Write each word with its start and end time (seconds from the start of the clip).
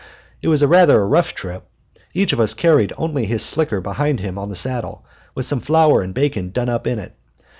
It 0.41 0.47
was 0.47 0.65
rather 0.65 0.99
a 0.99 1.05
rough 1.05 1.35
trip. 1.35 1.67
Each 2.15 2.33
of 2.33 2.39
us 2.39 2.55
carried 2.55 2.91
only 2.97 3.25
his 3.25 3.45
slicker 3.45 3.81
behind 3.81 4.19
him 4.19 4.35
on 4.35 4.49
the 4.49 4.55
saddle, 4.55 5.05
with 5.35 5.45
some 5.45 5.59
flour 5.59 6.01
and 6.01 6.11
bacon 6.11 6.49
done 6.49 6.69
up 6.69 6.87
in 6.87 6.97
it. 6.97 7.13